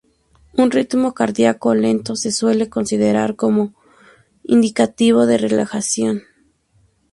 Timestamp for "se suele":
2.15-2.69